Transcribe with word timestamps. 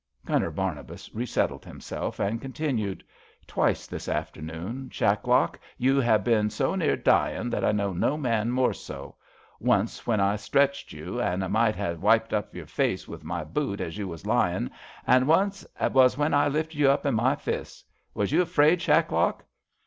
Gunner 0.25 0.49
Barnabas 0.49 1.13
resettled 1.13 1.63
himself 1.63 2.19
and 2.19 2.41
con 2.41 2.53
tinued: 2.53 3.03
Twice 3.45 3.85
this 3.85 4.09
afternoon, 4.09 4.89
ShacHock, 4.91 5.57
you 5.77 6.01
'ave 6.01 6.23
been 6.23 6.49
so 6.49 6.73
near 6.73 6.95
dyin' 6.95 7.51
that 7.51 7.63
I 7.63 7.71
know 7.71 7.93
no 7.93 8.17
man 8.17 8.49
more 8.49 8.71
80. 8.71 9.11
Once 9.59 9.99
was 9.99 10.07
when 10.07 10.19
I 10.19 10.37
stretched 10.37 10.91
you, 10.91 11.21
an' 11.21 11.47
might 11.51 11.75
ha' 11.75 11.99
wiped 11.99 12.33
off 12.33 12.51
your 12.51 12.65
face 12.65 13.07
with 13.07 13.23
my 13.23 13.43
boot 13.43 13.79
as 13.79 13.95
you 13.95 14.07
was 14.07 14.25
lyin'; 14.25 14.71
an' 15.05 15.27
once 15.27 15.67
was 15.79 16.17
when 16.17 16.33
I 16.33 16.47
lifted 16.47 16.79
you 16.79 16.89
up 16.89 17.05
in 17.05 17.13
my 17.13 17.35
fists. 17.35 17.83
Was 18.15 18.31
you 18.31 18.41
afraid, 18.41 18.79
Shacklock? 18.81 19.45